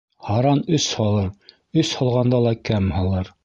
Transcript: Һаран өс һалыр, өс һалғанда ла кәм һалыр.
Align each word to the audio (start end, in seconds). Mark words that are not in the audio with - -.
Һаран 0.27 0.61
өс 0.77 0.87
һалыр, 1.01 1.29
өс 1.83 1.95
һалғанда 2.01 2.43
ла 2.49 2.59
кәм 2.71 2.93
һалыр. 2.99 3.35